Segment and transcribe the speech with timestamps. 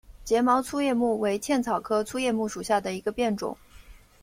[0.25, 3.55] 睫毛粗叶木为茜草科粗叶木属下的一个变种。